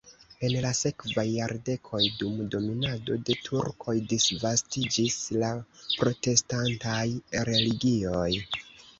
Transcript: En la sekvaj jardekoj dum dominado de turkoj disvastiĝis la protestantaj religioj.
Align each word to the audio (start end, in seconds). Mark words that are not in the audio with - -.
En 0.45 0.53
la 0.63 0.69
sekvaj 0.77 1.23
jardekoj 1.31 1.99
dum 2.21 2.39
dominado 2.55 3.17
de 3.29 3.35
turkoj 3.49 3.93
disvastiĝis 4.13 5.19
la 5.43 5.51
protestantaj 5.99 7.05
religioj. 7.51 8.31